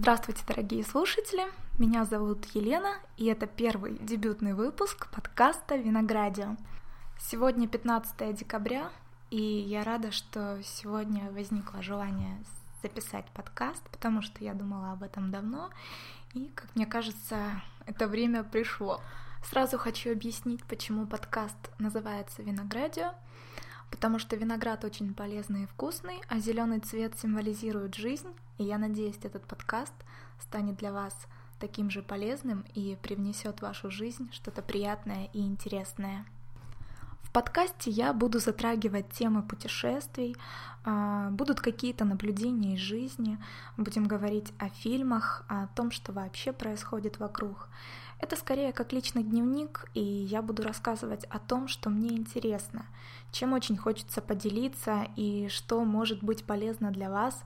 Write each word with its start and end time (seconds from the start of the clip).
Здравствуйте, 0.00 0.44
дорогие 0.46 0.84
слушатели! 0.84 1.42
Меня 1.76 2.04
зовут 2.04 2.44
Елена, 2.54 2.98
и 3.16 3.26
это 3.26 3.48
первый 3.48 3.98
дебютный 3.98 4.54
выпуск 4.54 5.08
подкаста 5.10 5.74
«Виноградио». 5.74 6.56
Сегодня 7.18 7.66
15 7.66 8.32
декабря, 8.32 8.92
и 9.30 9.42
я 9.42 9.82
рада, 9.82 10.12
что 10.12 10.62
сегодня 10.62 11.32
возникло 11.32 11.82
желание 11.82 12.38
записать 12.80 13.26
подкаст, 13.34 13.82
потому 13.90 14.22
что 14.22 14.44
я 14.44 14.54
думала 14.54 14.92
об 14.92 15.02
этом 15.02 15.32
давно, 15.32 15.68
и, 16.32 16.46
как 16.54 16.76
мне 16.76 16.86
кажется, 16.86 17.60
это 17.84 18.06
время 18.06 18.44
пришло. 18.44 19.00
Сразу 19.50 19.78
хочу 19.78 20.12
объяснить, 20.12 20.62
почему 20.62 21.08
подкаст 21.08 21.56
называется 21.80 22.44
«Виноградио», 22.44 23.14
потому 23.90 24.18
что 24.18 24.36
виноград 24.36 24.84
очень 24.84 25.14
полезный 25.14 25.64
и 25.64 25.66
вкусный, 25.66 26.20
а 26.28 26.38
зеленый 26.38 26.80
цвет 26.80 27.18
символизирует 27.18 27.94
жизнь, 27.94 28.28
и 28.58 28.64
я 28.64 28.78
надеюсь, 28.78 29.18
этот 29.22 29.44
подкаст 29.44 29.94
станет 30.40 30.76
для 30.76 30.92
вас 30.92 31.14
таким 31.58 31.90
же 31.90 32.02
полезным 32.02 32.64
и 32.74 32.96
привнесет 33.02 33.58
в 33.58 33.62
вашу 33.62 33.90
жизнь 33.90 34.30
что-то 34.32 34.62
приятное 34.62 35.28
и 35.32 35.40
интересное. 35.40 36.24
В 37.22 37.30
подкасте 37.30 37.90
я 37.90 38.14
буду 38.14 38.38
затрагивать 38.38 39.10
темы 39.10 39.42
путешествий, 39.42 40.34
а, 40.84 41.28
будут 41.30 41.60
какие-то 41.60 42.06
наблюдения 42.06 42.74
из 42.74 42.80
жизни, 42.80 43.38
будем 43.76 44.06
говорить 44.06 44.52
о 44.58 44.70
фильмах, 44.70 45.44
о 45.46 45.66
том, 45.68 45.90
что 45.90 46.12
вообще 46.12 46.52
происходит 46.52 47.18
вокруг. 47.18 47.68
Это 48.20 48.34
скорее 48.34 48.72
как 48.72 48.92
личный 48.92 49.22
дневник, 49.22 49.88
и 49.94 50.00
я 50.00 50.42
буду 50.42 50.62
рассказывать 50.64 51.24
о 51.26 51.38
том, 51.38 51.68
что 51.68 51.88
мне 51.88 52.16
интересно, 52.16 52.84
чем 53.30 53.52
очень 53.52 53.76
хочется 53.76 54.20
поделиться 54.20 55.06
и 55.14 55.48
что 55.48 55.84
может 55.84 56.22
быть 56.22 56.44
полезно 56.44 56.90
для 56.90 57.10
вас, 57.10 57.40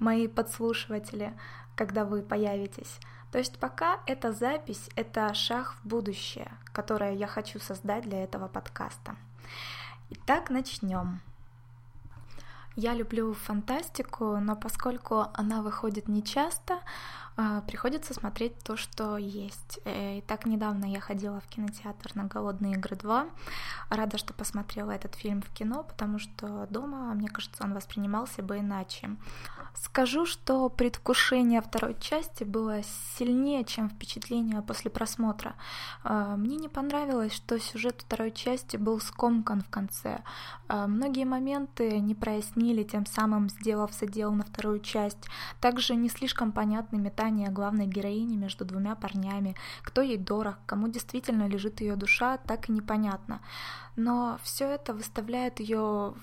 мои 0.00 0.26
подслушиватели, 0.26 1.32
когда 1.76 2.04
вы 2.04 2.22
появитесь. 2.22 2.98
То 3.30 3.38
есть 3.38 3.58
пока 3.58 4.00
эта 4.06 4.32
запись— 4.32 4.88
это 4.96 5.32
шаг 5.34 5.74
в 5.74 5.86
будущее, 5.86 6.50
которое 6.72 7.14
я 7.14 7.26
хочу 7.26 7.60
создать 7.60 8.04
для 8.04 8.24
этого 8.24 8.48
подкаста. 8.48 9.16
Итак, 10.10 10.50
начнем. 10.50 11.20
Я 12.76 12.94
люблю 12.94 13.32
фантастику, 13.32 14.36
но 14.38 14.54
поскольку 14.54 15.28
она 15.34 15.62
выходит 15.62 16.08
нечасто, 16.08 16.80
приходится 17.66 18.14
смотреть 18.14 18.58
то, 18.62 18.76
что 18.76 19.18
есть. 19.18 19.80
Э, 19.84 20.18
и 20.18 20.20
так 20.22 20.46
недавно 20.46 20.86
я 20.86 21.00
ходила 21.00 21.40
в 21.40 21.46
кинотеатр 21.48 22.12
на 22.14 22.24
«Голодные 22.24 22.74
игры 22.74 22.96
2». 22.96 23.30
Рада, 23.90 24.18
что 24.18 24.32
посмотрела 24.32 24.90
этот 24.90 25.14
фильм 25.14 25.42
в 25.42 25.50
кино, 25.50 25.82
потому 25.82 26.18
что 26.18 26.66
дома, 26.70 27.12
мне 27.14 27.28
кажется, 27.28 27.62
он 27.64 27.74
воспринимался 27.74 28.42
бы 28.42 28.58
иначе. 28.58 29.10
Скажу, 29.74 30.24
что 30.24 30.70
предвкушение 30.70 31.60
второй 31.60 31.96
части 32.00 32.44
было 32.44 32.80
сильнее, 33.18 33.62
чем 33.64 33.90
впечатление 33.90 34.62
после 34.62 34.90
просмотра. 34.90 35.54
А, 36.02 36.36
мне 36.36 36.56
не 36.56 36.68
понравилось, 36.68 37.34
что 37.34 37.60
сюжет 37.60 37.96
второй 38.00 38.30
части 38.30 38.78
был 38.78 38.98
скомкан 39.00 39.60
в 39.60 39.68
конце. 39.68 40.22
А, 40.68 40.86
многие 40.86 41.24
моменты 41.24 41.98
не 42.00 42.14
прояснили, 42.14 42.84
тем 42.84 43.04
самым 43.04 43.50
сделав 43.50 43.92
задел 43.92 44.32
на 44.32 44.44
вторую 44.44 44.80
часть. 44.80 45.28
Также 45.60 45.94
не 45.94 46.08
слишком 46.08 46.52
понятны 46.52 46.96
метания 46.96 47.25
метания 47.26 47.50
главной 47.50 47.86
героини 47.86 48.36
между 48.36 48.64
двумя 48.64 48.94
парнями, 48.94 49.54
кто 49.82 50.02
ей 50.02 50.18
дорог, 50.18 50.56
кому 50.66 50.88
действительно 50.88 51.48
лежит 51.48 51.80
ее 51.80 51.96
душа, 51.96 52.38
так 52.38 52.68
и 52.68 52.72
непонятно. 52.72 53.40
Но 53.96 54.38
все 54.42 54.64
это 54.64 54.94
выставляет 54.94 55.60
ее 55.60 56.14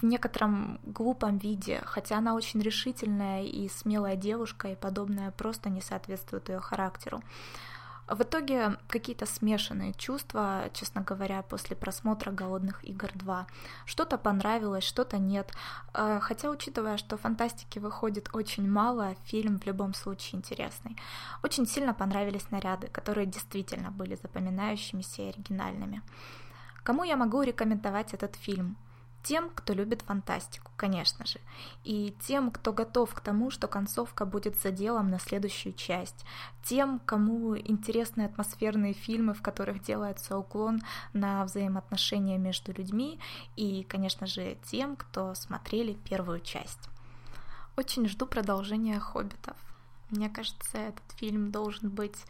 в 0.00 0.02
некотором 0.02 0.78
глупом 0.84 1.38
виде, 1.38 1.82
хотя 1.84 2.18
она 2.18 2.34
очень 2.34 2.60
решительная 2.60 3.44
и 3.44 3.68
смелая 3.68 4.16
девушка, 4.16 4.68
и 4.68 4.76
подобное 4.76 5.30
просто 5.30 5.70
не 5.70 5.80
соответствует 5.80 6.48
ее 6.48 6.60
характеру. 6.60 7.22
В 8.08 8.22
итоге 8.22 8.76
какие-то 8.86 9.26
смешанные 9.26 9.92
чувства, 9.92 10.70
честно 10.72 11.00
говоря, 11.00 11.42
после 11.42 11.74
просмотра 11.74 12.30
«Голодных 12.30 12.84
игр 12.84 13.10
2». 13.12 13.46
Что-то 13.84 14.16
понравилось, 14.16 14.84
что-то 14.84 15.18
нет. 15.18 15.50
Э, 15.92 16.20
хотя, 16.22 16.50
учитывая, 16.50 16.98
что 16.98 17.16
фантастики 17.16 17.80
выходит 17.80 18.28
очень 18.32 18.70
мало, 18.70 19.16
фильм 19.24 19.58
в 19.58 19.66
любом 19.66 19.92
случае 19.92 20.38
интересный. 20.38 20.96
Очень 21.42 21.66
сильно 21.66 21.94
понравились 21.94 22.50
наряды, 22.52 22.86
которые 22.86 23.26
действительно 23.26 23.90
были 23.90 24.14
запоминающимися 24.14 25.22
и 25.22 25.28
оригинальными. 25.30 26.02
Кому 26.84 27.02
я 27.02 27.16
могу 27.16 27.42
рекомендовать 27.42 28.14
этот 28.14 28.36
фильм? 28.36 28.76
Тем, 29.26 29.50
кто 29.50 29.72
любит 29.72 30.02
фантастику, 30.02 30.70
конечно 30.76 31.26
же, 31.26 31.40
и 31.82 32.14
тем, 32.20 32.52
кто 32.52 32.72
готов 32.72 33.12
к 33.12 33.18
тому, 33.18 33.50
что 33.50 33.66
концовка 33.66 34.24
будет 34.24 34.56
заделом 34.56 35.10
на 35.10 35.18
следующую 35.18 35.72
часть, 35.72 36.24
тем, 36.62 37.00
кому 37.00 37.58
интересны 37.58 38.22
атмосферные 38.22 38.92
фильмы, 38.92 39.34
в 39.34 39.42
которых 39.42 39.82
делается 39.82 40.38
уклон 40.38 40.80
на 41.12 41.44
взаимоотношения 41.44 42.38
между 42.38 42.72
людьми, 42.72 43.18
и, 43.56 43.82
конечно 43.82 44.28
же, 44.28 44.58
тем, 44.62 44.94
кто 44.94 45.34
смотрели 45.34 45.94
первую 45.94 46.38
часть. 46.38 46.88
Очень 47.76 48.06
жду 48.06 48.26
продолжения 48.26 49.00
«Хоббитов». 49.00 49.56
Мне 50.10 50.30
кажется, 50.30 50.78
этот 50.78 51.10
фильм 51.16 51.50
должен 51.50 51.90
быть 51.90 52.24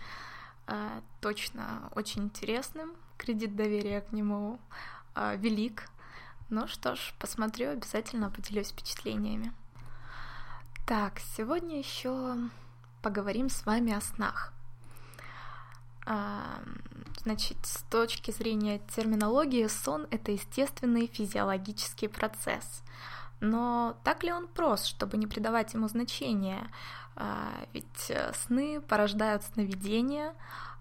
э, 0.66 1.02
точно 1.20 1.90
очень 1.94 2.22
интересным. 2.22 2.94
Кредит 3.18 3.54
доверия 3.54 4.00
к 4.00 4.12
нему 4.12 4.58
э, 5.14 5.36
велик, 5.36 5.90
ну 6.48 6.68
что 6.68 6.94
ж, 6.94 7.14
посмотрю, 7.18 7.70
обязательно 7.70 8.30
поделюсь 8.30 8.70
впечатлениями. 8.70 9.52
Так, 10.86 11.18
сегодня 11.36 11.78
еще 11.78 12.36
поговорим 13.02 13.48
с 13.48 13.66
вами 13.66 13.92
о 13.92 14.00
снах. 14.00 14.52
Значит, 17.24 17.56
с 17.64 17.82
точки 17.90 18.30
зрения 18.30 18.80
терминологии, 18.94 19.66
сон— 19.66 20.06
это 20.12 20.30
естественный 20.30 21.08
физиологический 21.08 22.08
процесс. 22.08 22.84
Но 23.40 23.96
так 24.04 24.22
ли 24.22 24.32
он 24.32 24.46
прост, 24.46 24.86
чтобы 24.86 25.16
не 25.16 25.26
придавать 25.26 25.74
ему 25.74 25.88
значения? 25.88 26.70
А, 27.16 27.50
ведь 27.72 28.10
э, 28.10 28.32
сны 28.34 28.80
порождают 28.80 29.42
сновидения, 29.42 30.34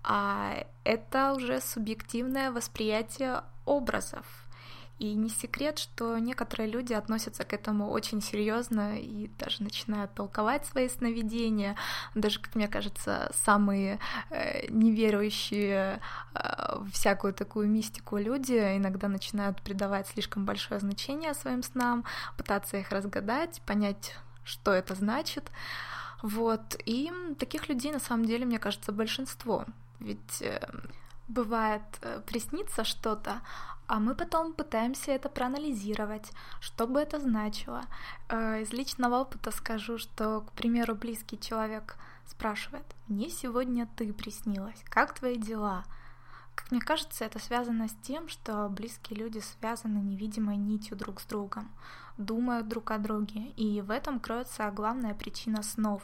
а 0.03 0.65
это 0.83 1.33
уже 1.33 1.59
субъективное 1.59 2.51
восприятие 2.51 3.43
образов— 3.65 4.25
и 4.99 5.13
не 5.13 5.29
секрет, 5.29 5.77
что 5.77 6.17
некоторые 6.17 6.69
люди 6.69 6.93
относятся 6.93 7.43
к 7.43 7.53
этому 7.53 7.89
очень 7.89 8.21
серьезно 8.21 8.97
и 8.97 9.29
даже 9.37 9.61
начинают 9.61 10.13
толковать 10.13 10.65
свои 10.65 10.87
сновидения. 10.87 11.75
Даже, 12.13 12.39
как 12.39 12.55
мне 12.55 12.67
кажется, 12.67 13.31
самые 13.43 13.99
э, 14.29 14.67
неверующие 14.69 15.99
э, 16.33 16.77
всякую 16.93 17.33
такую 17.33 17.67
мистику 17.67 18.17
люди 18.17 18.77
иногда 18.77 19.09
начинают 19.09 19.61
придавать 19.61 20.07
слишком 20.07 20.45
большое 20.45 20.79
значение 20.79 21.33
своим 21.33 21.61
снам, 21.61 22.05
пытаться 22.37 22.77
их 22.77 22.89
разгадать, 22.91 23.61
понять, 23.65 24.15
что 24.45 24.71
это 24.71 24.95
значит. 24.95 25.51
Вот. 26.21 26.77
И 26.85 27.11
таких 27.37 27.67
людей 27.67 27.91
на 27.91 27.99
самом 27.99 28.25
деле, 28.25 28.45
мне 28.45 28.59
кажется, 28.59 28.93
большинство. 28.93 29.65
Ведь 29.99 30.41
э, 30.41 30.59
бывает 31.27 31.83
э, 32.01 32.21
приснится 32.25 32.83
что-то, 32.83 33.41
а 33.87 33.99
мы 33.99 34.15
потом 34.15 34.53
пытаемся 34.53 35.11
это 35.11 35.29
проанализировать, 35.29 36.31
что 36.59 36.87
бы 36.87 36.99
это 36.99 37.19
значило. 37.19 37.83
Э, 38.29 38.61
из 38.61 38.73
личного 38.73 39.21
опыта 39.21 39.51
скажу, 39.51 39.97
что, 39.97 40.41
к 40.41 40.51
примеру, 40.53 40.95
близкий 40.95 41.39
человек 41.39 41.97
спрашивает, 42.25 42.85
«Мне 43.07 43.29
сегодня 43.29 43.87
ты 43.95 44.11
приснилась, 44.13 44.83
как 44.89 45.13
твои 45.13 45.37
дела?» 45.37 45.83
Как 46.55 46.71
мне 46.71 46.79
кажется, 46.79 47.25
это 47.25 47.37
связано 47.37 47.89
с 47.89 47.93
тем, 48.01 48.29
что 48.29 48.69
близкие 48.69 49.19
люди 49.19 49.39
связаны 49.39 49.97
невидимой 49.97 50.55
нитью 50.55 50.95
друг 50.95 51.19
с 51.19 51.25
другом, 51.25 51.69
думают 52.17 52.69
друг 52.69 52.91
о 52.91 52.97
друге, 52.97 53.49
и 53.57 53.81
в 53.81 53.91
этом 53.91 54.21
кроется 54.21 54.71
главная 54.71 55.13
причина 55.13 55.61
снов. 55.63 56.01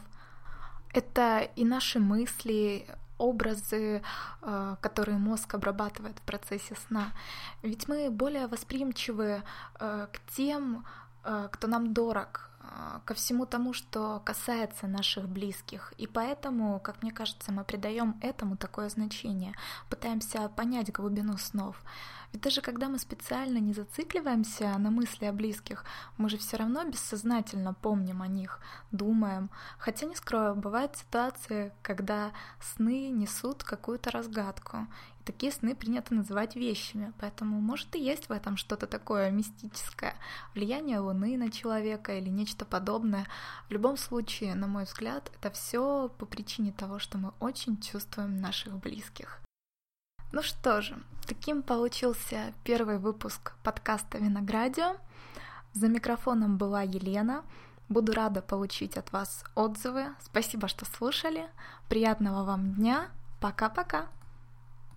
Это 0.93 1.39
и 1.55 1.63
наши 1.63 1.99
мысли, 1.99 2.85
образы, 3.21 4.01
э, 4.41 4.75
которые 4.81 5.17
мозг 5.17 5.53
обрабатывает 5.53 6.17
в 6.19 6.21
процессе 6.21 6.75
сна. 6.87 7.11
Ведь 7.61 7.87
мы 7.87 8.09
более 8.09 8.47
восприимчивы 8.47 9.43
э, 9.79 10.07
к 10.11 10.19
тем, 10.35 10.85
э, 11.23 11.49
кто 11.51 11.67
нам 11.67 11.93
дорог, 11.93 12.47
ко 13.05 13.13
всему 13.13 13.45
тому, 13.45 13.73
что 13.73 14.21
касается 14.23 14.87
наших 14.87 15.27
близких. 15.27 15.93
И 15.97 16.07
поэтому, 16.07 16.79
как 16.79 17.01
мне 17.01 17.11
кажется, 17.11 17.51
мы 17.51 17.63
придаем 17.63 18.15
этому 18.21 18.55
такое 18.55 18.87
значение, 18.89 19.53
пытаемся 19.89 20.47
понять 20.47 20.91
глубину 20.91 21.37
снов. 21.37 21.75
Ведь 22.31 22.41
даже 22.41 22.61
когда 22.61 22.87
мы 22.87 22.97
специально 22.97 23.57
не 23.57 23.73
зацикливаемся 23.73 24.77
на 24.77 24.89
мысли 24.89 25.25
о 25.25 25.33
близких, 25.33 25.83
мы 26.17 26.29
же 26.29 26.37
все 26.37 26.57
равно 26.57 26.83
бессознательно 26.85 27.73
помним 27.73 28.21
о 28.21 28.27
них, 28.27 28.59
думаем. 28.91 29.49
Хотя, 29.77 30.05
не 30.05 30.15
скрою, 30.15 30.55
бывают 30.55 30.95
ситуации, 30.95 31.73
когда 31.81 32.31
сны 32.61 33.09
несут 33.09 33.63
какую-то 33.63 34.11
разгадку. 34.11 34.87
И 35.19 35.23
такие 35.23 35.51
сны 35.51 35.75
принято 35.75 36.13
называть 36.13 36.55
вещами, 36.55 37.13
поэтому 37.19 37.59
может 37.59 37.95
и 37.95 38.03
есть 38.03 38.29
в 38.29 38.31
этом 38.31 38.55
что-то 38.55 38.87
такое 38.87 39.29
мистическое, 39.29 40.15
влияние 40.55 40.99
Луны 40.99 41.37
на 41.37 41.51
человека 41.51 42.17
или 42.17 42.29
нечто 42.29 42.63
подобное. 42.63 43.27
В 43.67 43.71
любом 43.71 43.97
случае, 43.97 44.55
на 44.55 44.67
мой 44.67 44.85
взгляд, 44.85 45.29
это 45.35 45.51
все 45.51 46.09
по 46.17 46.25
причине 46.25 46.71
того, 46.71 46.97
что 46.97 47.17
мы 47.17 47.33
очень 47.39 47.79
чувствуем 47.81 48.37
наших 48.37 48.77
близких. 48.77 49.41
Ну 50.31 50.41
что 50.41 50.81
же, 50.81 50.97
таким 51.27 51.61
получился 51.61 52.53
первый 52.63 52.99
выпуск 52.99 53.53
подкаста 53.63 54.17
«Виноградио». 54.17 54.95
За 55.73 55.89
микрофоном 55.89 56.57
была 56.57 56.83
Елена. 56.83 57.43
Буду 57.89 58.13
рада 58.13 58.41
получить 58.41 58.95
от 58.95 59.11
вас 59.11 59.43
отзывы. 59.55 60.05
Спасибо, 60.21 60.69
что 60.69 60.85
слушали. 60.85 61.49
Приятного 61.89 62.45
вам 62.45 62.75
дня. 62.75 63.09
Пока-пока. 63.41 64.07